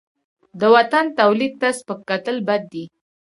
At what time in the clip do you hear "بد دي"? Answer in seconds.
2.47-2.85